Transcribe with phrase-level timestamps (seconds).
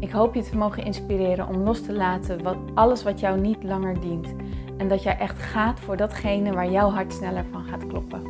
[0.00, 3.62] Ik hoop je te mogen inspireren om los te laten wat, alles wat jou niet
[3.62, 4.34] langer dient.
[4.76, 8.22] En dat jij echt gaat voor datgene waar jouw hart sneller van gaat kloppen.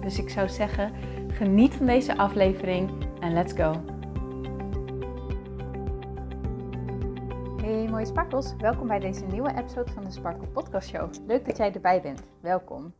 [0.00, 0.92] Dus ik zou zeggen,
[1.28, 3.72] geniet van deze aflevering en let's go.
[7.62, 11.10] Hey mooie sparkles, welkom bij deze nieuwe episode van de Sparkle Podcast Show.
[11.26, 12.92] Leuk dat jij erbij bent, welkom.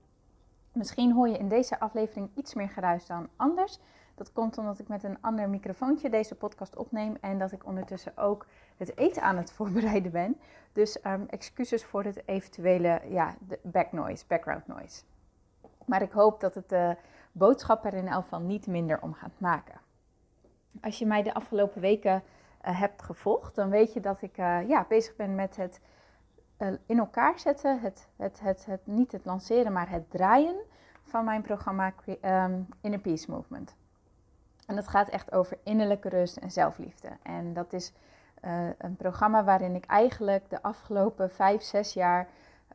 [0.72, 3.78] Misschien hoor je in deze aflevering iets meer geruis dan anders.
[4.14, 8.16] Dat komt omdat ik met een ander microfoontje deze podcast opneem en dat ik ondertussen
[8.16, 8.46] ook
[8.76, 10.40] het eten aan het voorbereiden ben.
[10.72, 15.02] Dus um, excuses voor het eventuele ja, de back noise, background noise.
[15.86, 16.96] Maar ik hoop dat het de
[17.32, 19.80] boodschap er in elk geval niet minder om gaat maken.
[20.80, 22.22] Als je mij de afgelopen weken
[22.66, 25.80] uh, hebt gevolgd, dan weet je dat ik uh, ja, bezig ben met het
[26.58, 27.80] uh, in elkaar zetten.
[27.80, 30.56] Het, het, het, het, niet het lanceren, maar het draaien
[31.02, 33.74] van mijn programma um, Inner Peace Movement.
[34.66, 37.08] En dat gaat echt over innerlijke rust en zelfliefde.
[37.22, 37.92] En dat is
[38.44, 42.28] uh, een programma waarin ik eigenlijk de afgelopen vijf, zes jaar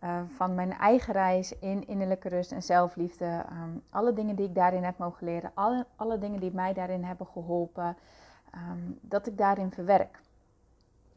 [0.03, 4.55] uh, van mijn eigen reis in innerlijke rust en zelfliefde, um, alle dingen die ik
[4.55, 7.97] daarin heb mogen leren, alle, alle dingen die mij daarin hebben geholpen,
[8.55, 10.21] um, dat ik daarin verwerk.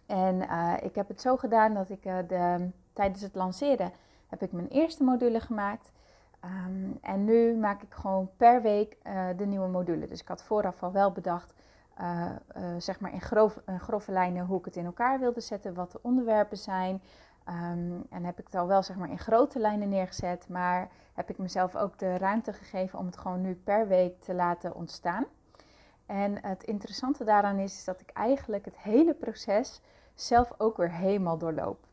[0.07, 3.93] En uh, ik heb het zo gedaan dat ik de, tijdens het lanceren
[4.29, 5.91] heb ik mijn eerste module gemaakt.
[6.45, 10.09] Um, en nu maak ik gewoon per week uh, de nieuwe module.
[10.09, 11.55] Dus ik had vooraf al wel bedacht,
[12.01, 15.93] uh, uh, zeg maar in grove, lijnen, hoe ik het in elkaar wilde zetten, wat
[15.93, 17.03] de onderwerpen zijn.
[17.49, 21.31] Um, en heb ik het al wel zeg maar in grote lijnen neergezet, maar heb
[21.31, 25.25] ik mezelf ook de ruimte gegeven om het gewoon nu per week te laten ontstaan.
[26.07, 29.81] En het interessante daaraan is, is dat ik eigenlijk het hele proces
[30.15, 31.91] zelf ook weer helemaal doorloop.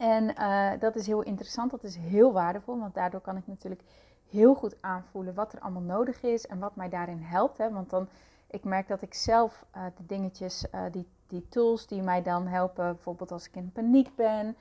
[0.00, 3.82] En uh, dat is heel interessant, dat is heel waardevol, want daardoor kan ik natuurlijk
[4.30, 7.58] heel goed aanvoelen wat er allemaal nodig is en wat mij daarin helpt.
[7.58, 7.70] Hè?
[7.70, 8.08] Want dan,
[8.50, 12.46] ik merk dat ik zelf uh, de dingetjes, uh, die, die tools die mij dan
[12.46, 14.56] helpen, bijvoorbeeld als ik in paniek ben,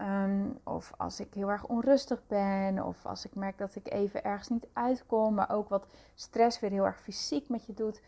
[0.00, 4.24] um, of als ik heel erg onrustig ben, of als ik merk dat ik even
[4.24, 8.00] ergens niet uitkom, maar ook wat stress weer heel erg fysiek met je doet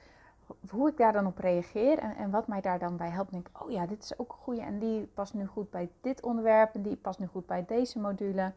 [0.71, 3.31] hoe ik daar dan op reageer en, en wat mij daar dan bij helpt.
[3.31, 5.91] Denk ik, oh ja, dit is ook een goede en die past nu goed bij
[6.01, 8.53] dit onderwerp en die past nu goed bij deze module.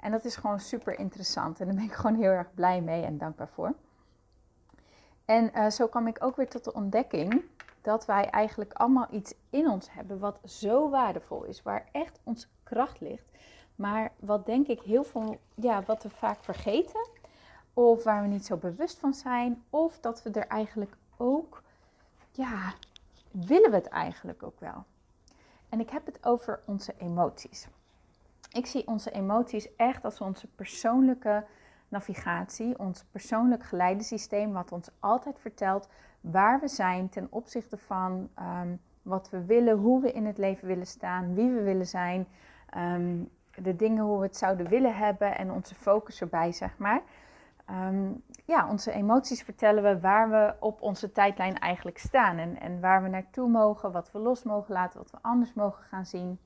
[0.00, 3.04] En dat is gewoon super interessant en daar ben ik gewoon heel erg blij mee
[3.04, 3.74] en dankbaar voor.
[5.24, 7.42] En uh, zo kwam ik ook weer tot de ontdekking
[7.80, 12.46] dat wij eigenlijk allemaal iets in ons hebben wat zo waardevol is, waar echt onze
[12.62, 13.24] kracht ligt.
[13.74, 17.08] Maar wat denk ik heel veel, ja, wat we vaak vergeten,
[17.74, 21.62] of waar we niet zo bewust van zijn, of dat we er eigenlijk ook,
[22.30, 22.72] ja,
[23.30, 24.84] willen we het eigenlijk ook wel?
[25.68, 27.68] En ik heb het over onze emoties.
[28.52, 31.44] Ik zie onze emoties echt als onze persoonlijke
[31.88, 35.88] navigatie, ons persoonlijk geleidesysteem, wat ons altijd vertelt
[36.20, 40.68] waar we zijn ten opzichte van um, wat we willen, hoe we in het leven
[40.68, 42.26] willen staan, wie we willen zijn,
[42.76, 47.02] um, de dingen hoe we het zouden willen hebben en onze focus erbij, zeg maar.
[47.70, 52.80] Um, ja, onze emoties vertellen we waar we op onze tijdlijn eigenlijk staan en, en
[52.80, 56.38] waar we naartoe mogen, wat we los mogen laten, wat we anders mogen gaan zien.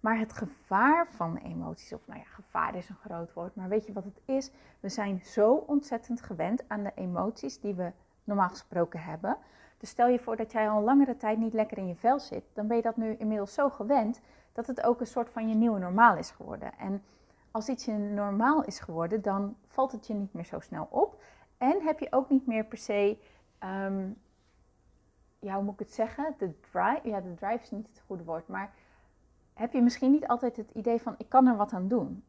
[0.00, 3.86] Maar het gevaar van emoties, of nou ja, gevaar is een groot woord, maar weet
[3.86, 4.50] je wat het is?
[4.80, 7.92] We zijn zo ontzettend gewend aan de emoties die we
[8.24, 9.36] normaal gesproken hebben.
[9.78, 12.44] Dus stel je voor dat jij al langere tijd niet lekker in je vel zit,
[12.52, 14.20] dan ben je dat nu inmiddels zo gewend
[14.52, 16.78] dat het ook een soort van je nieuwe normaal is geworden.
[16.78, 17.02] En
[17.54, 21.22] als iets je normaal is geworden, dan valt het je niet meer zo snel op.
[21.58, 23.18] En heb je ook niet meer per se,
[23.64, 24.16] um,
[25.38, 26.34] ja, hoe moet ik het zeggen?
[26.38, 28.72] De drive, ja, de drive is niet het goede woord, maar
[29.52, 32.24] heb je misschien niet altijd het idee van, ik kan er wat aan doen.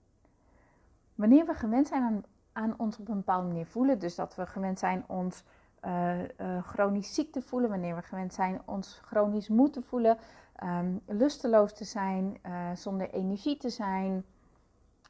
[1.15, 4.79] Wanneer we gewend zijn aan, ons op een bepaalde manier voelen, dus dat we gewend
[4.79, 5.43] zijn ons
[5.85, 10.17] uh, uh, chronisch ziek te voelen, wanneer we gewend zijn ons chronisch moe te voelen,
[10.63, 14.25] um, lusteloos te zijn, uh, zonder energie te zijn,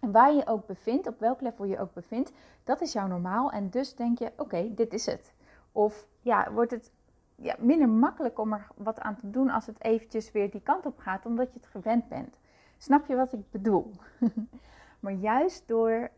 [0.06, 2.32] en waar je ook bevindt, op welk level je ook bevindt,
[2.64, 3.52] dat is jouw normaal.
[3.52, 5.34] En dus denk je, oké, dit is het.
[5.72, 6.92] Of ja, wordt het
[7.36, 10.86] ja, minder makkelijk om er wat aan te doen als het eventjes weer die kant
[10.86, 12.38] op gaat, omdat je het gewend bent.
[12.78, 13.92] Snap je wat ik bedoel?
[15.00, 16.10] maar juist door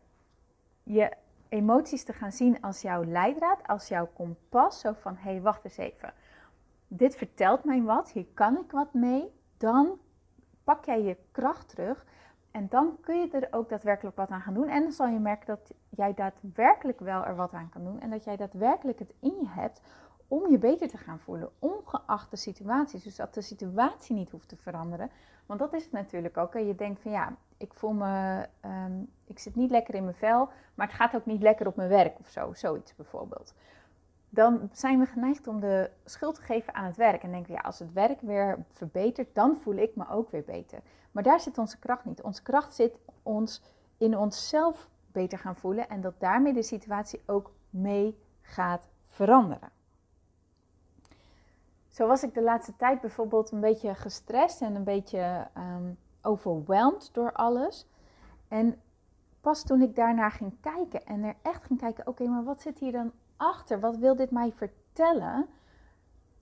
[0.82, 1.12] je
[1.48, 5.64] emoties te gaan zien als jouw leidraad, als jouw kompas, zo van hé, hey, wacht
[5.64, 6.12] eens even.
[6.88, 9.98] dit vertelt mij wat, hier kan ik wat mee, dan
[10.64, 12.06] pak jij je kracht terug
[12.58, 14.68] en dan kun je er ook daadwerkelijk wat aan gaan doen.
[14.68, 18.10] En dan zal je merken dat jij daadwerkelijk wel er wat aan kan doen en
[18.10, 19.80] dat jij daadwerkelijk het in je hebt
[20.28, 23.00] om je beter te gaan voelen, ongeacht de situatie.
[23.02, 25.10] Dus dat de situatie niet hoeft te veranderen.
[25.46, 26.54] Want dat is het natuurlijk ook.
[26.54, 30.16] En je denkt van ja, ik voel me, ehm, ik zit niet lekker in mijn
[30.16, 33.54] vel, maar het gaat ook niet lekker op mijn werk of zo, zoiets bijvoorbeeld.
[34.30, 37.22] Dan zijn we geneigd om de schuld te geven aan het werk.
[37.22, 40.44] En denken we, ja, als het werk weer verbetert, dan voel ik me ook weer
[40.44, 40.78] beter.
[41.12, 42.22] Maar daar zit onze kracht niet.
[42.22, 43.62] Onze kracht zit ons
[43.96, 49.70] in onszelf beter gaan voelen en dat daarmee de situatie ook mee gaat veranderen.
[51.88, 57.14] Zo was ik de laatste tijd bijvoorbeeld een beetje gestrest en een beetje um, overweldigd
[57.14, 57.86] door alles.
[58.48, 58.80] En
[59.40, 62.78] pas toen ik daarnaar ging kijken en er echt ging kijken, oké, maar wat zit
[62.78, 63.80] hier dan achter?
[63.80, 65.48] Wat wil dit mij vertellen?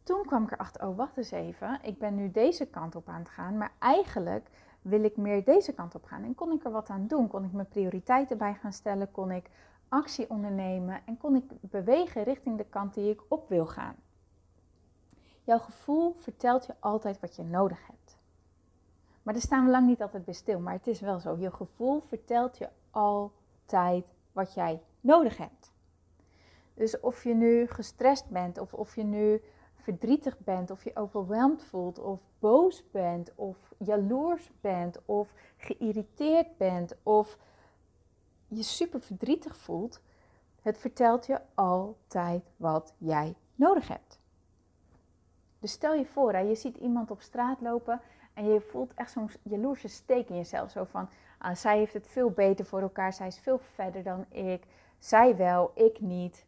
[0.02, 3.18] Toen kwam ik erachter, oh wacht eens even, ik ben nu deze kant op aan
[3.18, 4.50] het gaan, maar eigenlijk
[4.82, 6.22] wil ik meer deze kant op gaan.
[6.22, 7.28] En kon ik er wat aan doen?
[7.28, 9.10] Kon ik mijn prioriteiten bij gaan stellen?
[9.10, 9.50] Kon ik
[9.88, 11.00] actie ondernemen?
[11.06, 13.94] En kon ik bewegen richting de kant die ik op wil gaan?
[15.44, 18.18] Jouw gevoel vertelt je altijd wat je nodig hebt.
[19.22, 20.60] Maar daar staan we lang niet altijd bij stil.
[20.60, 21.36] Maar het is wel zo.
[21.38, 25.72] Je gevoel vertelt je altijd wat jij nodig hebt.
[26.76, 29.42] Dus of je nu gestrest bent, of of je nu
[29.74, 36.94] verdrietig bent, of je overweldigd voelt, of boos bent, of jaloers bent, of geïrriteerd bent,
[37.02, 37.38] of
[38.48, 40.00] je super verdrietig voelt,
[40.62, 44.20] het vertelt je altijd wat jij nodig hebt.
[45.58, 48.00] Dus stel je voor, hè, je ziet iemand op straat lopen
[48.34, 50.70] en je voelt echt zo'n jaloerse steek in jezelf.
[50.70, 51.08] Zo van,
[51.38, 54.66] ah, zij heeft het veel beter voor elkaar, zij is veel verder dan ik,
[54.98, 56.46] zij wel, ik niet.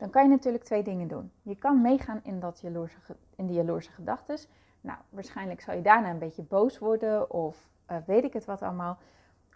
[0.00, 1.32] Dan kan je natuurlijk twee dingen doen.
[1.42, 2.96] Je kan meegaan in, dat jaloerse,
[3.36, 4.38] in die jaloerse gedachten.
[4.80, 8.62] Nou, waarschijnlijk zal je daarna een beetje boos worden of uh, weet ik het wat
[8.62, 8.98] allemaal.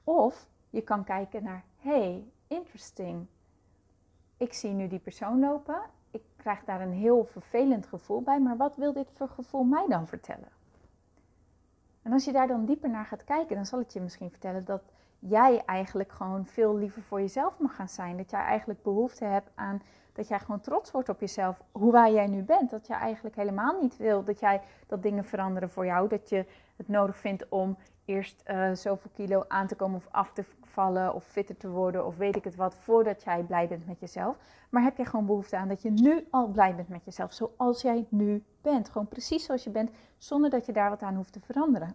[0.04, 3.26] Of je kan kijken naar, hey, interesting.
[4.36, 5.80] Ik zie nu die persoon lopen
[6.14, 9.86] ik krijg daar een heel vervelend gevoel bij, maar wat wil dit voor gevoel mij
[9.88, 10.48] dan vertellen?
[12.02, 14.64] En als je daar dan dieper naar gaat kijken, dan zal het je misschien vertellen
[14.64, 14.82] dat
[15.18, 18.16] jij eigenlijk gewoon veel liever voor jezelf mag gaan zijn.
[18.16, 19.82] Dat jij eigenlijk behoefte hebt aan
[20.14, 22.70] dat jij gewoon trots wordt op jezelf, hoe waar jij nu bent.
[22.70, 26.08] Dat jij eigenlijk helemaal niet wil dat jij dat dingen veranderen voor jou.
[26.08, 26.46] Dat je
[26.76, 31.14] het nodig vindt om eerst uh, zoveel kilo aan te komen of af te vallen
[31.14, 34.36] of fitter te worden of weet ik het wat, voordat jij blij bent met jezelf.
[34.70, 37.82] Maar heb je gewoon behoefte aan dat je nu al blij bent met jezelf, zoals
[37.82, 38.88] jij nu bent.
[38.88, 41.94] Gewoon precies zoals je bent, zonder dat je daar wat aan hoeft te veranderen.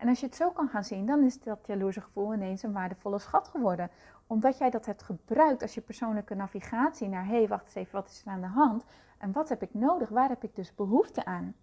[0.00, 2.72] En als je het zo kan gaan zien, dan is dat jaloerse gevoel ineens een
[2.72, 3.90] waardevolle schat geworden.
[4.26, 7.92] Omdat jij dat hebt gebruikt als je persoonlijke navigatie naar, hé, hey, wacht eens even,
[7.92, 8.84] wat is er aan de hand?
[9.18, 10.08] En wat heb ik nodig?
[10.08, 11.54] Waar heb ik dus behoefte aan?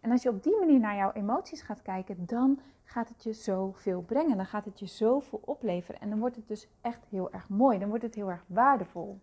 [0.00, 3.32] En als je op die manier naar jouw emoties gaat kijken, dan gaat het je
[3.32, 4.36] zoveel brengen.
[4.36, 6.00] Dan gaat het je zoveel opleveren.
[6.00, 7.78] En dan wordt het dus echt heel erg mooi.
[7.78, 9.20] Dan wordt het heel erg waardevol.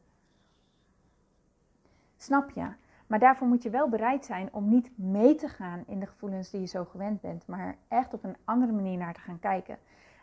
[2.17, 2.67] Snap je?
[3.07, 6.49] Maar daarvoor moet je wel bereid zijn om niet mee te gaan in de gevoelens
[6.49, 9.77] die je zo gewend bent, maar echt op een andere manier naar te gaan kijken.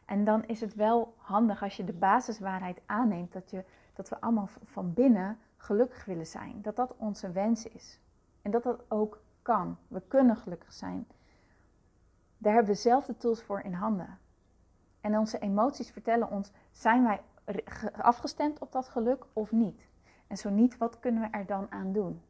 [0.05, 3.65] En dan is het wel handig als je de basiswaarheid aanneemt dat, je,
[3.95, 6.63] dat we allemaal van binnen gelukkig willen zijn.
[6.63, 8.01] Dat dat onze wens is.
[8.43, 9.77] En dat dat ook kan.
[9.89, 11.07] We kunnen gelukkig zijn.
[12.39, 14.19] Daar hebben we zelf de tools voor in handen.
[15.01, 17.21] En onze emoties vertellen ons: zijn wij
[17.97, 19.87] afgestemd op dat geluk of niet?
[20.27, 22.23] En zo niet, wat kunnen we er dan aan doen?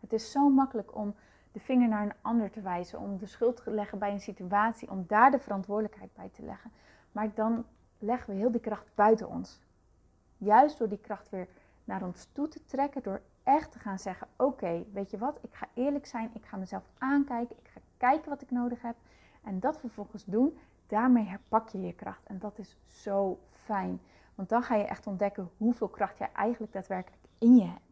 [0.00, 1.14] Het is zo makkelijk om
[1.52, 4.90] de vinger naar een ander te wijzen, om de schuld te leggen bij een situatie,
[4.90, 6.70] om daar de verantwoordelijkheid bij te leggen.
[7.12, 7.64] Maar dan
[7.98, 9.60] leggen we heel die kracht buiten ons.
[10.36, 11.48] Juist door die kracht weer
[11.84, 15.54] naar ons toe te trekken, door echt te gaan zeggen: Oké, weet je wat, ik
[15.54, 18.96] ga eerlijk zijn, ik ga mezelf aankijken, ik ga kijken wat ik nodig heb
[19.42, 20.58] en dat vervolgens doen.
[20.86, 24.00] Daarmee herpak je je kracht en dat is zo fijn.
[24.34, 27.89] Want dan ga je echt ontdekken hoeveel kracht jij eigenlijk daadwerkelijk in je hebt.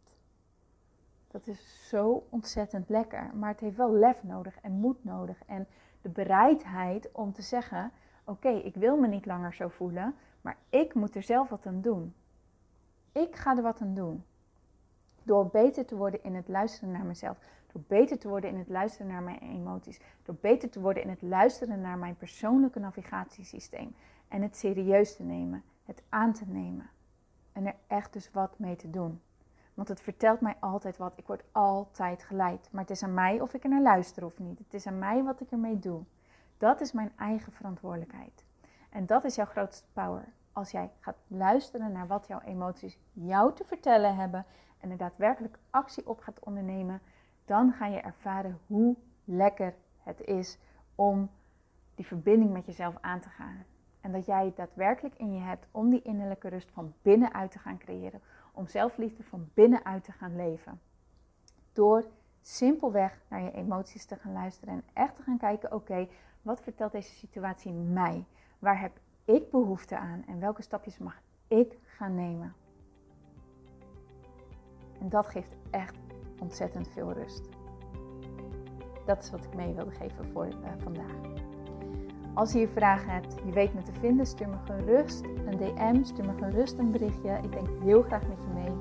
[1.29, 3.31] Dat is zo ontzettend lekker.
[3.35, 5.43] Maar het heeft wel lef nodig en moed nodig.
[5.47, 5.67] En
[6.01, 7.93] de bereidheid om te zeggen:
[8.25, 11.81] Oké, ik wil me niet langer zo voelen, maar ik moet er zelf wat aan
[11.81, 12.15] doen.
[13.13, 14.25] Ik ga er wat aan doen.
[15.23, 17.39] Door beter te worden in het luisteren naar mezelf.
[17.73, 20.01] Door beter te worden in het luisteren naar mijn emoties.
[20.23, 23.95] Door beter te worden in het luisteren naar mijn persoonlijke navigatiesysteem.
[24.29, 25.63] En het serieus te nemen.
[25.85, 26.91] Het aan te nemen.
[27.53, 29.21] En er echt dus wat mee te doen.
[29.79, 31.13] Want het vertelt mij altijd wat.
[31.17, 32.69] Ik word altijd geleid.
[32.73, 34.59] Maar het is aan mij of ik er naar luister of niet.
[34.59, 36.03] Het is aan mij wat ik ermee doe.
[36.57, 38.45] Dat is mijn eigen verantwoordelijkheid.
[38.91, 40.33] En dat is jouw grootste power.
[40.53, 44.45] Als jij gaat luisteren naar wat jouw emoties jou te vertellen hebben
[44.79, 47.01] en er daadwerkelijk actie op gaat ondernemen,
[47.45, 50.59] dan ga je ervaren hoe lekker het is
[50.95, 51.31] om
[51.95, 53.65] die verbinding met jezelf aan te gaan.
[54.01, 57.79] En dat jij daadwerkelijk in je hebt om die innerlijke rust van binnenuit te gaan
[57.79, 58.21] creëren.
[58.59, 60.81] Om zelfliefde van binnenuit te gaan leven.
[61.73, 62.05] Door
[62.41, 66.09] simpelweg naar je emoties te gaan luisteren en echt te gaan kijken: oké,
[66.43, 68.25] wat vertelt deze situatie mij?
[68.59, 72.55] Waar heb ik behoefte aan en welke stapjes mag ik gaan nemen?
[75.01, 75.97] En dat geeft echt
[76.41, 77.49] ontzettend veel rust.
[79.07, 81.47] Dat is wat ik mee wilde geven voor uh, vandaag.
[82.35, 86.25] Als je vragen hebt, je weet me te vinden, stuur me gerust een DM, stuur
[86.25, 87.39] me gerust een berichtje.
[87.43, 88.77] Ik denk heel graag met je mee.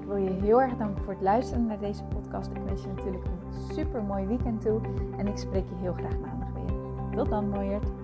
[0.00, 2.50] Ik wil je heel erg danken voor het luisteren naar deze podcast.
[2.50, 4.80] Ik wens je natuurlijk een super mooi weekend toe
[5.16, 6.74] en ik spreek je heel graag maandag weer.
[7.16, 8.03] Tot dan, mooierd.